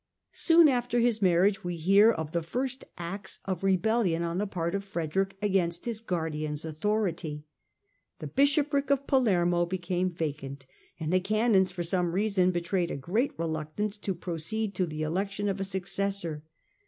[0.33, 4.73] Soon after his marriage we hear of the first acts of rebellion on the part
[4.73, 7.43] of Frederick against his guardian's authority.
[8.17, 10.65] The bishopric of Palermo became vacant,
[10.99, 15.47] and the Canons for some reason betrayed a great reluctance to proceed to the election
[15.47, 16.41] of a successor.